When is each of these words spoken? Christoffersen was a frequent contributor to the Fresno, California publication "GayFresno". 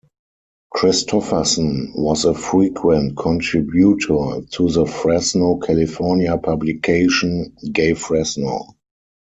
Christoffersen 0.73 1.91
was 1.95 2.25
a 2.25 2.33
frequent 2.33 3.15
contributor 3.15 4.41
to 4.49 4.67
the 4.71 4.87
Fresno, 4.87 5.57
California 5.57 6.39
publication 6.39 7.55
"GayFresno". 7.65 8.65